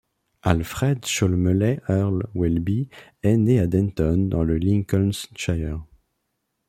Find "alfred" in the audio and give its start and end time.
0.41-1.05